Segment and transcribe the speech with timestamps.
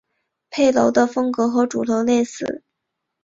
[0.49, 2.63] 配楼的风格和主楼类似。